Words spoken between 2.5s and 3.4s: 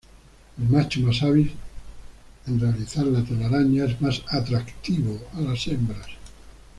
realizar la